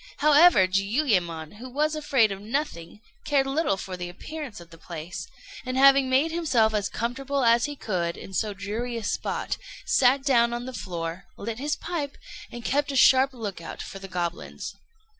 [0.17, 5.27] However, Jiuyémon, who was afraid of nothing, cared little for the appearance of the place,
[5.63, 10.23] and having made himself as comfortable as he could in so dreary a spot, sat
[10.23, 12.17] down on the floor, lit his pipe,
[12.51, 14.73] and kept a sharp look out for the goblins.